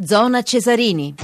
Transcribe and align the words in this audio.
Zona 0.00 0.42
Cesarini. 0.42 1.14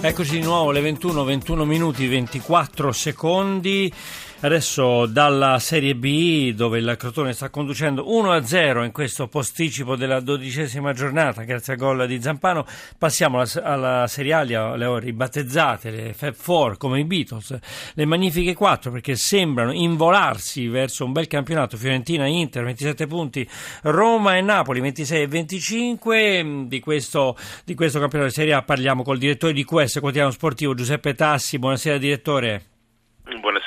Eccoci 0.00 0.38
di 0.38 0.40
nuovo, 0.40 0.70
le 0.70 0.80
21, 0.80 1.22
21 1.22 1.66
minuti, 1.66 2.06
24 2.06 2.92
secondi. 2.92 3.92
Adesso 4.40 5.06
dalla 5.06 5.58
Serie 5.58 5.96
B, 5.96 6.52
dove 6.52 6.78
il 6.78 6.94
Crotone 6.96 7.32
sta 7.32 7.50
conducendo 7.50 8.04
1-0 8.08 8.84
in 8.84 8.92
questo 8.92 9.26
posticipo 9.26 9.96
della 9.96 10.20
dodicesima 10.20 10.92
giornata, 10.92 11.42
grazie 11.42 11.72
al 11.72 11.78
gol 11.80 12.06
di 12.06 12.22
Zampano, 12.22 12.64
passiamo 12.96 13.40
alla, 13.40 13.48
alla 13.64 14.06
Serie 14.06 14.34
A, 14.34 14.42
le, 14.76 14.84
ho 14.86 14.96
ribattezzate, 14.96 15.90
le 15.90 16.12
Fab 16.12 16.34
Four 16.34 16.76
come 16.76 17.00
i 17.00 17.04
Beatles, 17.04 17.58
le 17.94 18.04
magnifiche 18.04 18.54
4 18.54 18.92
perché 18.92 19.16
sembrano 19.16 19.72
involarsi 19.72 20.68
verso 20.68 21.04
un 21.04 21.10
bel 21.10 21.26
campionato, 21.26 21.76
Fiorentina 21.76 22.24
e 22.24 22.30
Inter 22.30 22.62
27 22.62 23.08
punti, 23.08 23.48
Roma 23.82 24.36
e 24.36 24.40
Napoli 24.40 24.78
26 24.78 25.20
e 25.20 25.26
25, 25.26 26.64
di 26.68 26.78
questo, 26.78 27.36
di 27.64 27.74
questo 27.74 27.98
campionato 27.98 28.30
di 28.30 28.36
Serie 28.36 28.54
A 28.54 28.62
parliamo 28.62 29.02
col 29.02 29.18
direttore 29.18 29.52
di 29.52 29.64
QS 29.64 29.98
Quotidiano 29.98 30.30
Sportivo 30.30 30.74
Giuseppe 30.74 31.14
Tassi, 31.16 31.58
buonasera 31.58 31.98
direttore. 31.98 32.77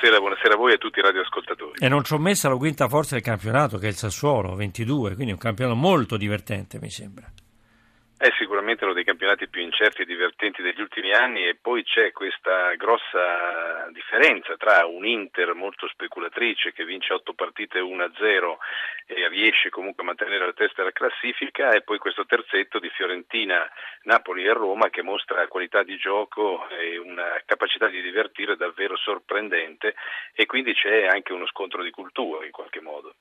Buonasera, 0.01 0.19
buonasera 0.19 0.53
a 0.55 0.57
voi 0.57 0.71
e 0.71 0.73
a 0.73 0.77
tutti 0.79 0.97
i 0.97 1.03
radioascoltatori. 1.03 1.73
E 1.77 1.87
non 1.87 2.03
ci 2.03 2.13
ho 2.13 2.17
messa 2.17 2.49
la 2.49 2.55
quinta 2.55 2.87
forza 2.87 3.13
del 3.13 3.23
campionato, 3.23 3.77
che 3.77 3.85
è 3.85 3.89
il 3.89 3.95
Sassuolo, 3.95 4.55
22, 4.55 5.13
quindi 5.13 5.31
un 5.31 5.37
campionato 5.37 5.77
molto 5.77 6.17
divertente, 6.17 6.79
mi 6.79 6.89
sembra. 6.89 7.31
È 8.21 8.29
sicuramente 8.37 8.83
uno 8.83 8.93
dei 8.93 9.03
campionati 9.03 9.47
più 9.47 9.63
incerti 9.63 10.03
e 10.03 10.05
divertenti 10.05 10.61
degli 10.61 10.79
ultimi 10.79 11.11
anni 11.11 11.47
e 11.47 11.57
poi 11.59 11.83
c'è 11.83 12.11
questa 12.11 12.71
grossa 12.75 13.89
differenza 13.91 14.55
tra 14.57 14.85
un 14.85 15.07
Inter 15.07 15.55
molto 15.55 15.87
speculatrice 15.87 16.71
che 16.71 16.85
vince 16.85 17.13
8 17.13 17.33
partite 17.33 17.79
1-0 17.79 18.57
e 19.07 19.27
riesce 19.27 19.71
comunque 19.71 20.03
a 20.03 20.05
mantenere 20.05 20.45
la 20.45 20.53
testa 20.53 20.83
della 20.83 20.91
classifica 20.91 21.71
e 21.71 21.81
poi 21.81 21.97
questo 21.97 22.27
terzetto 22.27 22.77
di 22.77 22.89
Fiorentina, 22.89 23.67
Napoli 24.03 24.45
e 24.45 24.53
Roma 24.53 24.91
che 24.91 25.01
mostra 25.01 25.47
qualità 25.47 25.81
di 25.81 25.97
gioco 25.97 26.69
e 26.69 26.99
una 26.99 27.41
capacità 27.43 27.87
di 27.87 28.03
divertire 28.03 28.55
davvero 28.55 28.97
sorprendente 28.97 29.95
e 30.35 30.45
quindi 30.45 30.75
c'è 30.75 31.07
anche 31.07 31.33
uno 31.33 31.47
scontro 31.47 31.81
di 31.81 31.89
cultura 31.89 32.45
in 32.45 32.51
qualche 32.51 32.81
modo. 32.81 33.15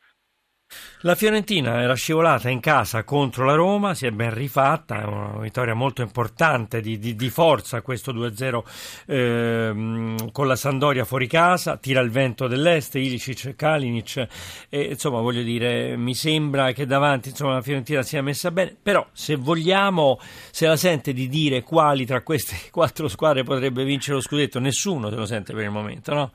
La 1.03 1.15
Fiorentina 1.15 1.81
era 1.81 1.95
scivolata 1.95 2.51
in 2.51 2.61
casa 2.61 3.05
contro 3.05 3.47
la 3.47 3.55
Roma, 3.55 3.95
si 3.95 4.05
è 4.05 4.11
ben 4.11 4.35
rifatta, 4.35 5.01
è 5.01 5.05
una 5.05 5.39
vittoria 5.39 5.73
molto 5.73 6.03
importante 6.03 6.83
di, 6.83 6.99
di, 6.99 7.17
di 7.17 7.31
forza 7.31 7.81
questo 7.81 8.13
2-0 8.13 8.63
eh, 9.07 10.31
con 10.31 10.47
la 10.47 10.57
Sandoria 10.57 11.07
fuori 11.07 11.27
casa, 11.27 11.79
tira 11.79 12.01
il 12.01 12.11
vento 12.11 12.49
dell'est, 12.49 12.97
Ilicic, 12.97 13.57
Kalinic, 13.57 14.27
e, 14.69 14.83
insomma 14.91 15.21
voglio 15.21 15.43
dire, 15.43 15.97
mi 15.97 16.15
sembra 16.15 16.73
che 16.73 16.85
davanti 16.85 17.31
insomma, 17.31 17.55
la 17.55 17.63
Fiorentina 17.63 18.03
sia 18.03 18.21
messa 18.21 18.51
bene, 18.51 18.77
però 18.81 19.07
se 19.13 19.37
vogliamo, 19.37 20.21
se 20.51 20.67
la 20.67 20.77
sente 20.77 21.15
di 21.15 21.29
dire 21.29 21.63
quali 21.63 22.05
tra 22.05 22.21
queste 22.21 22.57
quattro 22.71 23.09
squadre 23.09 23.43
potrebbe 23.43 23.85
vincere 23.85 24.17
lo 24.17 24.23
scudetto, 24.23 24.59
nessuno 24.59 25.09
se 25.09 25.17
lo 25.17 25.25
sente 25.25 25.55
per 25.55 25.65
il 25.65 25.71
momento, 25.71 26.13
no? 26.13 26.31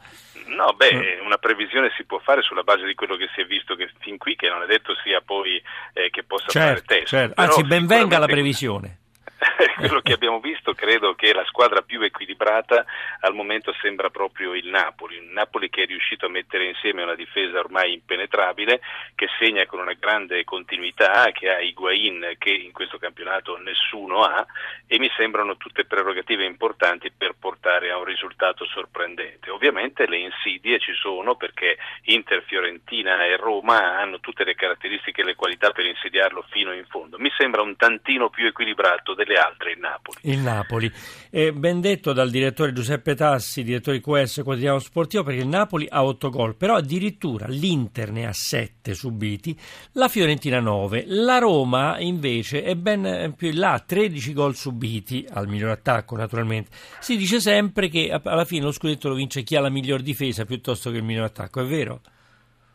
No, 0.46 0.74
beh, 0.74 1.20
una 1.24 1.38
previsione 1.38 1.92
si 1.96 2.04
può 2.06 2.20
fare 2.20 2.42
sulla 2.42 2.64
base 2.64 2.86
di 2.86 2.94
quello 2.94 3.16
che 3.16 3.30
si 3.34 3.42
è 3.42 3.46
visto 3.46 3.76
che, 3.76 3.90
fin 4.00 4.18
qui, 4.18 4.36
che 4.36 4.50
non 4.50 4.62
è 4.62 4.66
detto 4.66 4.94
sia 5.04 5.22
poi 5.22 5.62
eh, 5.94 6.10
che 6.10 6.24
possa 6.24 6.48
certo, 6.50 6.84
fare 6.84 7.00
testo. 7.00 7.16
Certo. 7.16 7.42
Anzi, 7.42 7.64
ben 7.64 7.86
venga 7.86 8.20
la 8.20 8.28
previsione. 8.28 9.00
quello 9.78 10.02
che 10.02 10.14
abbiamo 10.14 10.40
visto 10.40 10.74
credo 10.74 11.14
che 11.14 11.34
la 11.34 11.44
squadra 11.46 11.82
più 11.82 12.02
equilibrata 12.02 12.86
al 13.22 13.34
momento 13.34 13.74
sembra 13.82 14.10
proprio 14.10 14.54
il 14.54 14.68
Napoli, 14.68 15.18
un 15.18 15.32
Napoli 15.32 15.70
che 15.70 15.84
è 15.84 15.86
riuscito 15.86 16.26
a 16.26 16.30
mettere 16.30 16.68
insieme 16.68 17.04
una 17.04 17.16
difesa 17.16 17.60
ormai 17.60 17.94
impenetrabile, 17.94 18.82
che 19.16 19.28
segna 19.38 19.66
con 19.66 19.80
una 19.80 19.94
grande 19.94 20.44
continuità, 20.44 21.30
che 21.32 21.50
ha 21.50 21.60
Higuain 21.60 22.36
che 22.38 22.52
in 22.52 22.72
questo 22.72 22.98
campionato 22.98 23.58
nessuno 23.58 24.24
ha 24.24 24.46
e 24.88 25.00
mi 25.00 25.12
sembrano 25.18 25.58
tutte 25.58 25.86
prerogative 25.86 26.46
importanti 26.46 27.12
per 27.12 27.36
portare 27.38 27.92
a 27.92 27.98
un 27.98 28.06
risultato 28.06 28.66
sorprendente. 28.66 29.50
Ovviamente 29.50 30.08
le 30.08 30.18
insidie 30.18 30.80
ci 30.80 30.94
sono 30.94 31.36
perché 31.36 31.78
Inter, 32.04 32.44
Fiorentina 32.44 33.26
e 33.26 33.36
Roma 33.36 33.98
hanno 34.00 34.20
tutte 34.20 34.44
le 34.44 34.56
caratteristiche 34.56 35.22
e 35.22 35.26
le 35.26 35.36
qualità 35.36 35.72
per 35.72 35.86
insidiarlo 35.86 36.46
fino 36.50 36.72
in 36.74 36.86
fondo. 36.86 37.18
Mi 37.18 37.32
sembra 37.38 37.62
un 37.62 37.76
tantino 37.76 38.30
più 38.30 38.46
equilibrato 38.46 39.14
delle 39.26 39.40
altre 39.40 39.72
il 39.72 39.80
Napoli. 39.80 40.18
Il 40.22 40.40
Napoli. 40.40 40.92
Eh, 41.30 41.52
ben 41.52 41.82
detto 41.82 42.14
dal 42.14 42.30
direttore 42.30 42.72
Giuseppe 42.72 43.16
Tassi, 43.16 43.64
direttore 43.64 43.98
di 43.98 44.04
QS 44.04 44.42
Quotidiano 44.44 44.80
Sportivo, 44.80 45.24
perché 45.24 45.42
il 45.42 45.48
Napoli 45.48 45.88
ha 45.90 46.06
8 46.06 46.30
gol, 46.30 46.56
però 46.56 46.76
addirittura 46.76 47.48
l'Inter 47.48 48.12
ne 48.12 48.28
ha 48.28 48.34
7 48.34 48.94
subiti, 48.94 49.58
la 49.94 50.08
Fiorentina 50.08 50.60
9, 50.60 51.04
la 51.08 51.40
Roma 51.40 52.00
invece 52.00 52.64
è 52.64 52.76
ben 52.76 53.34
più 53.36 53.50
in 53.50 53.60
là, 53.60 53.84
13 53.86 54.34
gol 54.34 54.56
subiti, 54.56 55.26
al 55.30 55.48
miglior 55.48 55.72
attacco 55.72 56.16
naturalmente. 56.16 56.70
Si 57.00 57.18
dice 57.18 57.40
sempre 57.40 57.90
che 57.90 58.10
alla 58.24 58.46
fine 58.46 58.64
lo 58.64 58.72
scudetto 58.72 59.10
lo 59.10 59.16
vince 59.16 59.44
chi 59.44 59.56
ha 59.56 59.62
la 59.62 59.70
miglior 59.70 60.02
difesa 60.02 60.46
piuttosto 60.46 60.92
che 60.92 60.98
il 60.98 61.04
miglior 61.04 61.26
attacco, 61.26 61.62
è 61.62 61.66
vero? 61.66 62.02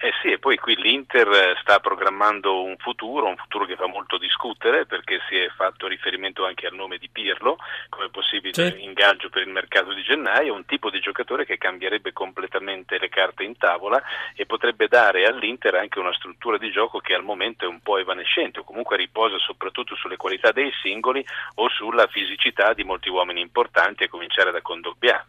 Eh 0.02 0.12
sì, 0.22 0.32
e 0.32 0.38
poi 0.38 0.56
qui 0.56 0.76
l'Inter 0.76 1.28
eh, 1.28 1.56
sta 1.60 1.78
programmando 1.78 2.62
un 2.62 2.76
futuro, 2.78 3.26
un 3.26 3.36
futuro 3.36 3.66
che 3.66 3.76
fa 3.76 3.86
molto 3.86 4.16
discutere 4.16 4.86
perché 4.86 5.20
si 5.28 5.36
è 5.36 5.50
fatto 5.50 5.86
riferimento 5.86 6.46
anche 6.46 6.66
al 6.66 6.72
nome 6.72 6.96
di 6.96 7.10
Pirlo 7.10 7.58
come 7.90 8.08
possibile 8.08 8.54
sì. 8.54 8.82
ingaggio 8.82 9.28
per 9.28 9.42
il 9.42 9.52
mercato 9.52 9.92
di 9.92 10.02
gennaio, 10.02 10.54
un 10.54 10.64
tipo 10.64 10.88
di 10.88 11.00
giocatore 11.00 11.44
che 11.44 11.58
cambierebbe 11.58 12.14
completamente 12.14 12.98
le 12.98 13.10
carte 13.10 13.44
in 13.44 13.58
tavola 13.58 14.02
e 14.34 14.46
potrebbe 14.46 14.88
dare 14.88 15.26
all'Inter 15.26 15.74
anche 15.74 15.98
una 15.98 16.14
struttura 16.14 16.56
di 16.56 16.70
gioco 16.70 17.00
che 17.00 17.12
al 17.12 17.22
momento 17.22 17.66
è 17.66 17.68
un 17.68 17.80
po' 17.80 17.98
evanescente 17.98 18.60
o 18.60 18.64
comunque 18.64 18.96
riposa 18.96 19.36
soprattutto 19.36 19.96
sulle 19.96 20.16
qualità 20.16 20.50
dei 20.50 20.72
singoli 20.80 21.22
o 21.56 21.68
sulla 21.68 22.06
fisicità 22.06 22.72
di 22.72 22.84
molti 22.84 23.10
uomini 23.10 23.42
importanti 23.42 24.04
a 24.04 24.08
cominciare 24.08 24.50
da 24.50 24.62
Condogbia. 24.62 25.22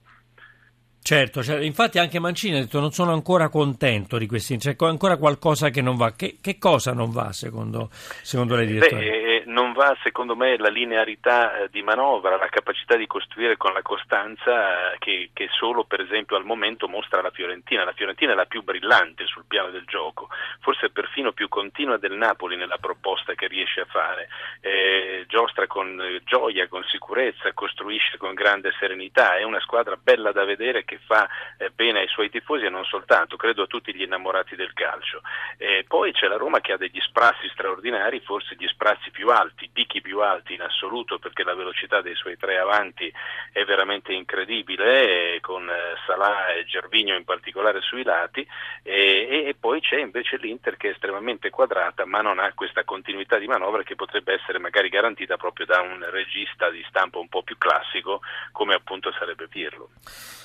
Certo, 1.03 1.41
certo, 1.41 1.63
infatti 1.63 1.97
anche 1.97 2.19
Mancini 2.19 2.57
ha 2.57 2.59
detto 2.59 2.79
non 2.79 2.91
sono 2.91 3.12
ancora 3.12 3.50
contento 3.50 4.19
di 4.19 4.28
questi, 4.28 4.57
c'è 4.57 4.75
ancora 4.78 5.17
qualcosa 5.17 5.69
che 5.69 5.81
non 5.81 5.95
va. 5.97 6.13
Che, 6.16 6.38
che 6.39 6.59
cosa 6.59 6.94
non 6.94 7.12
va 7.12 7.31
secondo, 7.31 7.89
secondo 7.91 8.56
lei? 8.56 8.78
Beh, 8.78 9.44
non 9.45 9.73
va 9.73 9.95
secondo 10.03 10.35
me 10.35 10.57
la 10.57 10.69
linearità 10.69 11.57
eh, 11.57 11.69
di 11.69 11.81
manovra, 11.81 12.38
la 12.38 12.47
capacità 12.50 12.95
di 12.95 13.07
costruire 13.07 13.57
con 13.57 13.73
la 13.73 13.81
costanza 13.81 14.94
eh, 14.94 14.97
che, 15.00 15.29
che, 15.34 15.47
solo 15.51 15.84
per 15.84 16.01
esempio 16.01 16.38
al 16.38 16.45
momento 16.45 16.88
mostra 16.88 17.22
la 17.22 17.31
Fiorentina. 17.31 17.84
La 17.84 17.94
Fiorentina 17.94 18.34
è 18.34 18.35
la 18.35 18.45
più 18.45 18.63
brillante 18.63 19.25
sul 19.25 19.45
piano 19.47 19.69
del 19.69 19.85
gioco, 19.85 20.29
forse 20.59 20.90
perfino 20.90 21.31
più 21.31 21.47
continua 21.47 21.97
del 21.97 22.13
Napoli 22.13 22.56
nella 22.56 22.78
proposta 22.78 23.34
che 23.34 23.47
riesce 23.47 23.81
a 23.81 23.85
fare. 23.85 24.29
Eh, 24.61 25.25
giostra 25.28 25.67
con 25.67 26.00
eh, 26.00 26.22
gioia, 26.25 26.67
con 26.67 26.84
sicurezza, 26.84 27.51
costruisce 27.53 28.17
con 28.17 28.34
grande 28.34 28.72
serenità, 28.79 29.38
è 29.38 29.44
una 29.44 29.59
squadra 29.59 29.97
bella 30.01 30.31
da 30.31 30.45
vedere 30.45 30.85
che 30.91 31.00
fa 31.06 31.29
eh, 31.57 31.69
bene 31.69 32.02
ai 32.02 32.07
suoi 32.07 32.29
tifosi 32.29 32.66
e 32.66 32.69
non 32.69 32.84
soltanto, 32.84 33.38
credo 33.38 33.63
a 33.63 33.68
tutti 33.68 33.96
gli 33.96 34.02
innamorati 34.02 34.57
del 34.57 34.74
calcio. 34.74 35.22
Eh, 35.57 35.85
poi 35.88 36.12
c'è 36.12 36.28
la 36.28 36.35
Roma 36.35 36.59
che 36.59 36.74
ha 36.74 36.78
degli 36.78 37.00
sprazzi 37.00 37.47
straordinari, 37.53 38.19
forse 38.19 38.56
gli 38.57 38.68
sprazzi 38.68 39.09
più 39.09 39.29
alti, 39.29 39.69
picchi 39.72 40.02
più 40.02 40.19
alti 40.19 40.53
in 40.53 40.62
assoluto 40.62 41.18
perché 41.18 41.44
la 41.44 41.56
velocità 41.56 42.02
dei 42.02 42.16
suoi 42.16 42.35
tre 42.35 42.57
avanti 42.57 43.12
è 43.53 43.63
veramente 43.63 44.12
incredibile, 44.12 45.40
con 45.40 45.69
eh, 45.69 45.96
Salah 46.06 46.50
e 46.50 46.66
Gervigno 46.66 47.16
in 47.16 47.23
particolare 47.23 47.79
sui 47.81 48.03
lati, 48.03 48.46
e, 48.84 49.46
e, 49.47 49.56
poi 49.58 49.79
c'è 49.79 50.00
invece 50.00 50.38
l'Inter 50.38 50.75
che 50.75 50.90
è 50.90 50.91
estremamente 50.91 51.50
quadrata 51.50 52.06
ma 52.06 52.22
non 52.22 52.40
ha 52.40 52.52
questa 52.53 52.84
continuità 52.84 53.38
di 53.38 53.47
manovra 53.47 53.84
che 53.84 53.96
potrebbe 53.96 54.34
essere 54.34 54.59
magari 54.59 54.90
garantita 54.90 55.38
proprio 55.38 55.66
da 55.66 55.79
un 55.79 56.06
regista 56.09 56.69
di 56.69 56.84
stampo 56.90 57.19
un 57.19 57.29
po' 57.29 57.44
più 57.44 57.58
classico 57.58 58.22
come 58.52 58.73
appunto 58.73 59.12
sarebbe 59.13 59.47
Pirlo. 59.47 59.90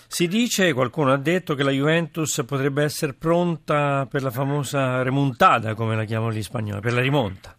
Si 0.09 0.28
dice, 0.37 0.73
qualcuno 0.73 1.13
ha 1.13 1.17
detto, 1.17 1.55
che 1.55 1.63
la 1.63 1.71
Juventus 1.71 2.43
potrebbe 2.47 2.83
essere 2.83 3.15
pronta 3.15 4.07
per 4.11 4.23
la 4.23 4.31
famosa 4.31 5.03
remontada, 5.03 5.75
come 5.75 5.97
la 5.97 6.05
chiamano 6.05 6.33
gli 6.33 6.43
spagnoli, 6.43 6.81
per 6.81 6.93
la 6.93 7.01
rimonta. 7.01 7.56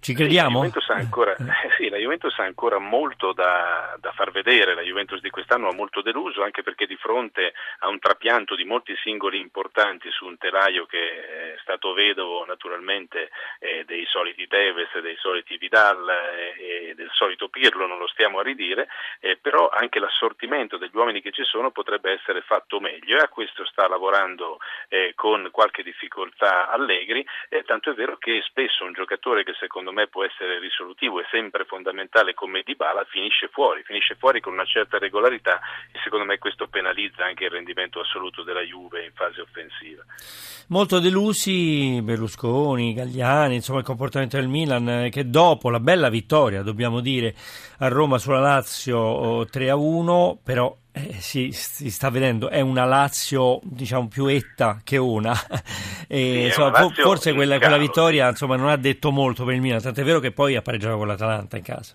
Ci 0.00 0.14
crediamo? 0.14 0.64
Sì, 0.64 0.72
la, 0.88 0.94
ancora, 0.94 1.36
eh, 1.36 1.44
sì, 1.76 1.90
la 1.90 1.98
Juventus 1.98 2.38
ha 2.38 2.44
ancora, 2.44 2.78
molto 2.78 3.34
da, 3.34 3.96
da, 4.00 4.12
far 4.12 4.30
vedere, 4.30 4.74
la 4.74 4.80
Juventus 4.80 5.20
di 5.20 5.28
quest'anno 5.28 5.68
ha 5.68 5.74
molto 5.74 6.00
deluso 6.00 6.42
anche 6.42 6.62
perché 6.62 6.86
di 6.86 6.96
fronte 6.96 7.52
a 7.80 7.88
un 7.88 7.98
trapianto 7.98 8.56
di 8.56 8.64
molti 8.64 8.96
singoli 9.02 9.38
importanti 9.38 10.10
su 10.10 10.24
un 10.24 10.38
telaio 10.38 10.86
che 10.86 11.54
è 11.54 11.58
stato 11.60 11.92
vedovo 11.92 12.46
naturalmente 12.46 13.30
eh, 13.58 13.84
dei 13.84 14.06
soliti 14.06 14.46
Tevez, 14.46 14.98
dei 15.00 15.16
soliti 15.16 15.58
Vidal 15.58 16.08
eh, 16.08 16.88
e 16.88 16.94
del 16.94 17.10
solito 17.12 17.48
Pirlo, 17.48 17.86
non 17.86 17.98
lo 17.98 18.08
stiamo 18.08 18.38
a 18.38 18.42
ridire, 18.42 18.88
eh, 19.20 19.36
però 19.36 19.68
anche 19.68 19.98
l'assortimento 19.98 20.78
degli 20.78 20.94
uomini 20.94 21.20
che 21.20 21.30
ci 21.30 21.44
sono 21.44 21.72
potrebbe 21.72 22.12
essere 22.12 22.40
fatto 22.40 22.80
meglio. 22.80 23.18
E 23.18 23.20
a 23.20 23.28
questo 23.28 23.66
sta 23.66 23.86
lavorando 23.86 24.60
eh, 24.88 25.12
con 25.14 25.50
qualche 25.52 25.82
difficoltà 25.82 26.70
Allegri, 26.70 27.26
tanto 27.66 27.90
è 27.90 27.94
vero 27.94 28.16
che 28.16 28.40
spesso 28.46 28.84
un 28.84 28.92
giocatore 28.92 29.44
che 29.44 29.54
secondo 29.58 29.89
secondo 29.90 29.92
me 29.92 30.06
può 30.06 30.24
essere 30.24 30.60
risolutivo 30.60 31.20
e 31.20 31.24
sempre 31.30 31.64
fondamentale 31.64 32.32
come 32.34 32.62
Dybala 32.64 33.04
finisce 33.10 33.48
fuori, 33.48 33.82
finisce 33.82 34.14
fuori 34.14 34.40
con 34.40 34.52
una 34.52 34.64
certa 34.64 34.98
regolarità 34.98 35.58
e 35.90 35.98
secondo 36.04 36.24
me 36.24 36.38
questo 36.38 36.68
penalizza 36.68 37.24
anche 37.24 37.44
il 37.44 37.50
rendimento 37.50 38.00
assoluto 38.00 38.42
della 38.42 38.62
Juve 38.62 39.04
in 39.04 39.12
fase 39.12 39.40
offensiva. 39.40 40.04
Molto 40.68 41.00
delusi 41.00 42.00
Berlusconi, 42.02 42.94
Gagliani, 42.94 43.56
insomma 43.56 43.80
il 43.80 43.84
comportamento 43.84 44.36
del 44.36 44.48
Milan 44.48 44.88
eh, 44.88 45.10
che 45.10 45.28
dopo 45.28 45.70
la 45.70 45.80
bella 45.80 46.08
vittoria, 46.08 46.62
dobbiamo 46.62 47.00
dire, 47.00 47.34
a 47.78 47.88
Roma 47.88 48.18
sulla 48.18 48.38
Lazio 48.38 49.42
3-1, 49.42 50.36
però 50.44 50.74
eh, 50.92 51.16
si, 51.20 51.52
si, 51.52 51.90
sta 51.90 52.10
vedendo, 52.10 52.48
è 52.48 52.60
una 52.60 52.84
Lazio 52.84 53.60
diciamo 53.62 54.08
più 54.08 54.26
etta 54.26 54.80
che 54.82 54.96
una. 54.96 55.32
e, 56.08 56.32
sì, 56.32 56.44
insomma, 56.46 56.84
una 56.84 56.94
forse 56.94 57.32
quella, 57.32 57.58
quella 57.58 57.78
vittoria 57.78 58.28
insomma, 58.28 58.56
non 58.56 58.68
ha 58.68 58.76
detto 58.76 59.10
molto 59.10 59.44
per 59.44 59.54
il 59.54 59.60
Milan, 59.60 59.80
tant'è 59.80 60.02
vero 60.02 60.20
che 60.20 60.32
poi 60.32 60.56
ha 60.56 60.62
pareggiato 60.62 60.96
con 60.96 61.06
l'Atalanta 61.06 61.56
in 61.56 61.62
casa. 61.62 61.94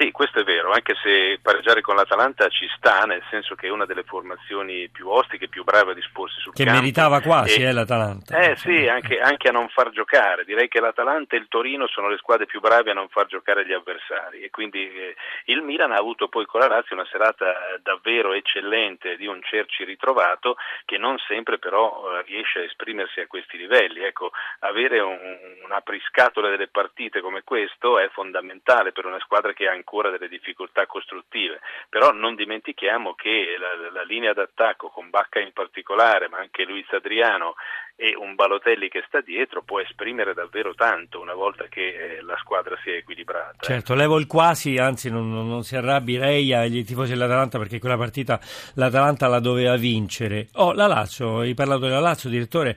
Sì, 0.00 0.12
questo 0.12 0.40
è 0.40 0.44
vero, 0.44 0.70
anche 0.70 0.94
se 1.02 1.38
pareggiare 1.42 1.82
con 1.82 1.94
l'Atalanta 1.94 2.48
ci 2.48 2.66
sta, 2.74 3.02
nel 3.02 3.22
senso 3.28 3.54
che 3.54 3.66
è 3.66 3.70
una 3.70 3.84
delle 3.84 4.02
formazioni 4.02 4.88
più 4.88 5.10
ostiche, 5.10 5.46
più 5.46 5.62
brave 5.62 5.90
a 5.90 5.94
disporsi 5.94 6.40
sul 6.40 6.54
che 6.54 6.64
campo. 6.64 6.78
Che 6.78 6.84
meritava 6.84 7.20
quasi, 7.20 7.60
e, 7.60 7.64
eh, 7.64 7.72
l'Atalanta. 7.72 8.38
Eh 8.38 8.56
sì, 8.56 8.88
anche, 8.88 9.20
anche, 9.20 9.48
a 9.48 9.52
non 9.52 9.68
far 9.68 9.90
giocare. 9.90 10.46
Direi 10.46 10.68
che 10.68 10.80
l'Atalanta 10.80 11.36
e 11.36 11.38
il 11.40 11.48
Torino 11.48 11.86
sono 11.86 12.08
le 12.08 12.16
squadre 12.16 12.46
più 12.46 12.60
brave 12.60 12.92
a 12.92 12.94
non 12.94 13.08
far 13.10 13.26
giocare 13.26 13.66
gli 13.66 13.74
avversari 13.74 14.40
e 14.40 14.48
quindi 14.48 14.90
eh, 14.90 15.16
il 15.52 15.60
Milan 15.60 15.92
ha 15.92 15.98
avuto 15.98 16.28
poi 16.28 16.46
con 16.46 16.60
la 16.60 16.68
Lazio 16.68 16.96
una 16.96 17.06
serata 17.10 17.52
davvero 17.82 18.32
eccellente 18.32 19.16
di 19.16 19.26
un 19.26 19.42
Cerci 19.42 19.84
ritrovato 19.84 20.56
che 20.86 20.96
non 20.96 21.18
sempre 21.28 21.58
però 21.58 22.16
eh, 22.16 22.22
riesce 22.22 22.60
a 22.60 22.62
esprimersi 22.62 23.20
a 23.20 23.26
questi 23.26 23.58
livelli. 23.58 24.00
Ecco, 24.00 24.30
avere 24.60 24.98
un, 25.00 25.18
un 25.62 25.72
apriscatole 25.72 26.48
delle 26.48 26.68
partite 26.68 27.20
come 27.20 27.42
questo 27.44 27.98
è 27.98 28.08
fondamentale 28.08 28.92
per 28.92 29.04
una 29.04 29.20
squadra 29.20 29.52
che 29.52 29.68
ha 29.68 29.72
ancora 29.72 29.88
ancora 29.90 30.10
delle 30.10 30.28
difficoltà 30.28 30.86
costruttive, 30.86 31.60
però 31.88 32.12
non 32.12 32.36
dimentichiamo 32.36 33.14
che 33.14 33.56
la, 33.58 33.90
la 33.90 34.02
linea 34.04 34.32
d'attacco 34.32 34.88
con 34.88 35.10
Bacca 35.10 35.40
in 35.40 35.52
particolare, 35.52 36.28
ma 36.28 36.38
anche 36.38 36.64
Luis 36.64 36.88
Adriano 36.92 37.56
e 38.02 38.16
un 38.16 38.34
Balotelli 38.34 38.88
che 38.88 39.04
sta 39.06 39.20
dietro 39.20 39.62
può 39.62 39.78
esprimere 39.78 40.32
davvero 40.32 40.72
tanto 40.72 41.20
una 41.20 41.34
volta 41.34 41.66
che 41.68 42.16
eh, 42.16 42.22
la 42.22 42.34
squadra 42.38 42.74
sia 42.82 42.94
equilibrata. 42.94 43.58
Certo, 43.60 43.94
levo 43.94 44.18
il 44.18 44.26
quasi, 44.26 44.78
anzi 44.78 45.10
non, 45.10 45.30
non 45.30 45.62
si 45.64 45.76
arrabbi 45.76 46.16
Reia 46.16 46.64
e 46.64 46.68
i 46.68 46.82
tifosi 46.82 47.10
dell'Atalanta 47.10 47.58
perché 47.58 47.78
quella 47.78 47.98
partita 47.98 48.40
l'Atalanta 48.76 49.26
la 49.26 49.38
doveva 49.38 49.76
vincere. 49.76 50.48
Oh, 50.54 50.72
la 50.72 50.86
Lazio, 50.86 51.40
hai 51.40 51.52
parlato 51.52 51.80
della 51.80 52.00
Lazio, 52.00 52.30
direttore, 52.30 52.74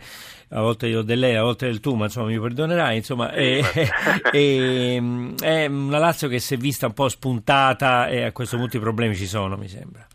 a 0.50 0.60
volte 0.60 0.88
io 0.88 1.04
del 1.04 1.20
lei, 1.20 1.36
a 1.38 1.44
volte 1.44 1.68
del 1.68 1.80
tu, 1.80 1.96
ma 1.96 2.06
insomma 2.06 2.28
mi 2.28 2.38
perdonerai, 2.38 2.98
insomma 2.98 3.31
è, 3.31 3.62
è, 3.62 3.90
è, 5.40 5.66
una 5.68 6.00
Lazio 6.00 6.28
che 6.28 6.40
si 6.40 6.56
è 6.56 6.58
vista 6.58 6.88
un 6.88 6.94
po' 6.94 7.08
spuntata 7.08 8.10
e 8.10 8.24
a 8.24 8.34
questo 8.34 8.58
punto 8.58 8.75
i 8.75 8.81
problemi 8.81 9.16
ci 9.16 9.28
sono, 9.28 9.56
mi 9.56 9.70
sembra. 9.70 10.06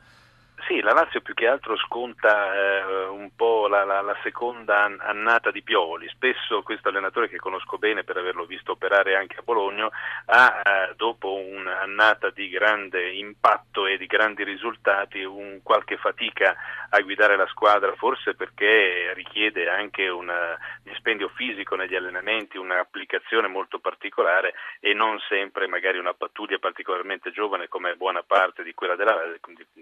Sì, 0.69 0.82
la 0.82 0.93
Lazio 0.93 1.23
più 1.23 1.32
che 1.32 1.47
altro 1.47 1.79
sconta 1.79 2.55
eh, 2.55 3.06
un 3.06 3.31
po' 3.35 3.69
la, 3.69 3.85
la, 3.85 4.03
la, 4.03 4.15
seconda 4.23 4.85
annata 4.99 5.50
di 5.50 5.62
Pioli. 5.62 6.06
Spesso 6.11 6.61
questo 6.61 6.91
allenatore 6.91 7.31
che 7.31 7.38
conosco 7.38 7.79
bene 7.79 8.05
per 8.05 8.19
averlo 8.19 8.44
visto 8.44 8.73
operare 8.73 9.17
anche 9.17 9.37
a 9.38 9.43
Bologna 9.43 9.88
ha 10.26 10.61
eh, 10.62 10.94
dopo 10.94 11.32
un'annata 11.32 12.29
di 12.29 12.50
grande 12.50 13.12
impatto 13.12 13.87
e 13.87 13.97
di 13.97 14.05
grandi 14.05 14.44
risultati 14.44 15.25
un 15.25 15.61
qualche 15.62 15.97
fatica 15.97 16.55
a 16.91 17.00
guidare 17.00 17.37
la 17.37 17.47
squadra, 17.47 17.94
forse 17.94 18.35
perché 18.35 19.14
richiede 19.14 19.71
anche 19.71 20.06
un 20.09 20.31
dispendio 20.82 21.31
fisico 21.31 21.76
negli 21.76 21.94
allenamenti, 21.94 22.59
un'applicazione 22.59 23.49
molto 23.49 23.79
particolare 23.79 24.53
e 24.81 24.93
non 24.93 25.19
sempre 25.31 25.67
magari 25.67 25.97
una 25.97 26.12
pattuglia 26.12 26.59
particolarmente 26.59 27.31
giovane 27.31 27.69
come 27.69 27.97
buona 27.97 28.23
parte 28.23 28.62
di 28.62 28.75
quella 28.75 28.97
della 28.97 29.17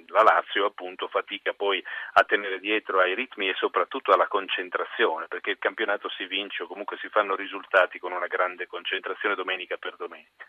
la 0.09 0.23
Lazio 0.23 0.65
appunto 0.77 1.09
fatica 1.09 1.55
poi 1.55 1.83
a 2.13 2.25
tenere 2.25 2.61
dietro 2.61 3.01
ai 3.01 3.15
ritmi 3.15 3.49
e 3.49 3.55
soprattutto 3.57 4.13
alla 4.13 4.29
concentrazione, 4.29 5.27
perché 5.27 5.51
il 5.51 5.59
campionato 5.59 6.11
si 6.11 6.27
vince 6.27 6.65
o 6.65 6.67
comunque 6.67 6.99
si 7.01 7.09
fanno 7.09 7.35
risultati 7.35 7.99
con 7.99 8.13
una 8.13 8.27
grande 8.27 8.67
concentrazione 8.67 9.35
domenica 9.35 9.79
per 9.79 9.97
domenica. 9.97 10.45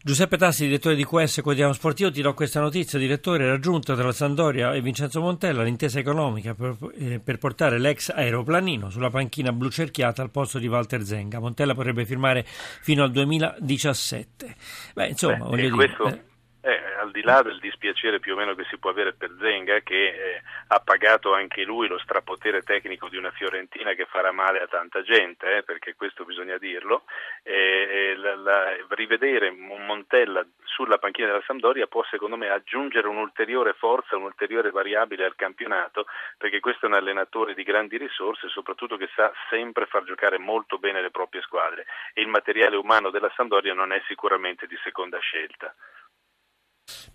Giuseppe 0.00 0.36
Tassi, 0.36 0.66
direttore 0.66 0.94
di 0.94 1.04
QS 1.04 1.40
Quotidiano 1.40 1.72
Sportivo, 1.72 2.12
ti 2.12 2.22
do 2.22 2.34
questa 2.34 2.60
notizia, 2.60 2.98
direttore, 2.98 3.48
raggiunta 3.48 3.96
tra 3.96 4.12
Sandoria 4.12 4.74
e 4.74 4.80
Vincenzo 4.80 5.20
Montella 5.20 5.64
l'intesa 5.64 5.98
economica 5.98 6.54
per, 6.54 6.76
eh, 6.94 7.18
per, 7.18 7.38
portare 7.38 7.78
l'ex 7.78 8.10
aeroplanino 8.10 8.90
sulla 8.90 9.10
panchina 9.10 9.52
blu 9.52 9.70
cerchiata 9.70 10.22
al 10.22 10.30
posto 10.30 10.58
di 10.58 10.68
Walter 10.68 11.02
Zenga. 11.02 11.40
Montella 11.40 11.74
potrebbe 11.74 12.04
firmare 12.04 12.44
fino 12.44 13.02
al 13.02 13.10
2017. 13.10 14.54
Beh, 14.94 15.06
insomma, 15.08 15.38
Beh, 15.38 15.50
voglio 15.50 15.74
dire... 15.74 15.74
Questo... 15.74 16.06
Eh, 16.06 16.30
eh, 16.62 16.80
al 17.00 17.10
di 17.10 17.22
là 17.22 17.42
del 17.42 17.58
dispiacere 17.58 18.20
più 18.20 18.34
o 18.34 18.36
meno 18.36 18.54
che 18.54 18.64
si 18.70 18.78
può 18.78 18.90
avere 18.90 19.12
per 19.12 19.34
Zenga, 19.40 19.80
che 19.80 20.06
eh, 20.06 20.42
ha 20.68 20.80
pagato 20.80 21.34
anche 21.34 21.64
lui 21.64 21.88
lo 21.88 21.98
strapotere 21.98 22.62
tecnico 22.62 23.08
di 23.08 23.16
una 23.16 23.30
Fiorentina 23.32 23.94
che 23.94 24.06
farà 24.06 24.32
male 24.32 24.60
a 24.60 24.68
tanta 24.68 25.02
gente, 25.02 25.56
eh, 25.56 25.62
perché 25.62 25.94
questo 25.94 26.24
bisogna 26.24 26.58
dirlo, 26.58 27.04
la, 27.44 28.36
la, 28.36 28.76
rivedere 28.90 29.50
Montella 29.50 30.46
sulla 30.64 30.98
panchina 30.98 31.28
della 31.28 31.42
Sampdoria 31.46 31.86
può 31.86 32.04
secondo 32.04 32.36
me 32.36 32.48
aggiungere 32.48 33.08
un'ulteriore 33.08 33.74
forza, 33.74 34.16
un'ulteriore 34.16 34.70
variabile 34.70 35.24
al 35.24 35.34
campionato, 35.34 36.06
perché 36.38 36.60
questo 36.60 36.86
è 36.86 36.88
un 36.88 36.94
allenatore 36.94 37.54
di 37.54 37.62
grandi 37.62 37.96
risorse, 37.96 38.48
soprattutto 38.48 38.96
che 38.96 39.08
sa 39.14 39.32
sempre 39.50 39.86
far 39.86 40.04
giocare 40.04 40.38
molto 40.38 40.78
bene 40.78 41.02
le 41.02 41.10
proprie 41.10 41.42
squadre 41.42 41.86
e 42.14 42.22
il 42.22 42.28
materiale 42.28 42.76
umano 42.76 43.10
della 43.10 43.32
Sampdoria 43.34 43.74
non 43.74 43.92
è 43.92 44.02
sicuramente 44.06 44.66
di 44.66 44.78
seconda 44.82 45.18
scelta. 45.18 45.74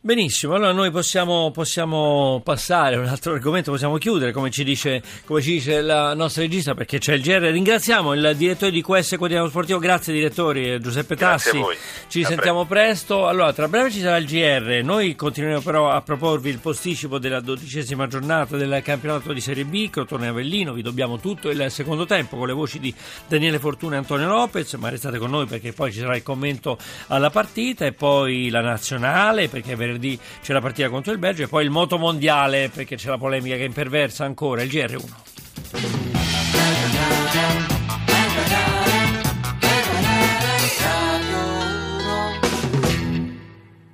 Benissimo, 0.07 0.53
allora 0.53 0.71
noi 0.71 0.89
possiamo, 0.89 1.51
possiamo, 1.51 2.39
passare 2.41 2.95
a 2.95 2.99
un 2.99 3.07
altro 3.07 3.33
argomento, 3.33 3.71
possiamo 3.71 3.97
chiudere 3.97 4.31
come 4.31 4.49
ci, 4.49 4.63
dice, 4.63 5.01
come 5.25 5.41
ci 5.41 5.51
dice 5.51 5.81
la 5.81 6.13
nostra 6.13 6.43
regista 6.43 6.73
perché 6.73 6.97
c'è 6.97 7.15
il 7.15 7.21
GR. 7.21 7.41
Ringraziamo 7.41 8.13
il 8.13 8.33
direttore 8.37 8.71
di 8.71 8.81
QS 8.81 9.15
Quotidiano 9.17 9.49
Sportivo, 9.49 9.79
grazie 9.79 10.13
direttori 10.13 10.79
Giuseppe 10.79 11.17
Tassi, 11.17 11.61
ci 12.07 12.21
a 12.21 12.25
sentiamo 12.25 12.63
presto. 12.63 13.15
presto. 13.15 13.27
Allora, 13.27 13.51
tra 13.51 13.67
breve 13.67 13.91
ci 13.91 13.99
sarà 13.99 14.15
il 14.15 14.25
GR, 14.27 14.79
noi 14.81 15.13
continueremo 15.13 15.59
però 15.59 15.89
a 15.89 16.01
proporvi 16.01 16.51
il 16.51 16.59
posticipo 16.59 17.17
della 17.17 17.41
dodicesima 17.41 18.07
giornata 18.07 18.55
del 18.55 18.81
campionato 18.81 19.33
di 19.33 19.41
Serie 19.41 19.65
B, 19.65 19.89
Crotone 19.89 20.29
Avellino, 20.29 20.71
vi 20.71 20.83
dobbiamo 20.83 21.19
tutto 21.19 21.49
il 21.49 21.69
secondo 21.69 22.05
tempo 22.05 22.37
con 22.37 22.47
le 22.47 22.53
voci 22.53 22.79
di 22.79 22.95
Daniele 23.27 23.59
Fortuna 23.59 23.95
e 23.95 23.97
Antonio 23.97 24.29
Lopez, 24.29 24.73
ma 24.75 24.87
restate 24.87 25.17
con 25.17 25.31
noi 25.31 25.47
perché 25.47 25.73
poi 25.73 25.91
ci 25.91 25.99
sarà 25.99 26.15
il 26.15 26.23
commento 26.23 26.77
alla 27.07 27.29
partita 27.29 27.85
e 27.85 27.91
poi 27.91 28.47
la 28.47 28.61
nazionale 28.61 29.49
perché 29.49 29.75
venerdì 29.97 30.19
c'è 30.41 30.53
la 30.53 30.61
partita 30.61 30.89
contro 30.89 31.11
il 31.11 31.17
Belgio 31.17 31.43
e 31.43 31.47
poi 31.47 31.63
il 31.63 31.71
moto 31.71 31.97
mondiale 31.97 32.69
perché 32.73 32.95
c'è 32.95 33.09
la 33.09 33.17
polemica 33.17 33.55
che 33.55 33.63
imperversa 33.63 34.23
ancora 34.23 34.61
il 34.61 34.69
GR1. 34.69 35.96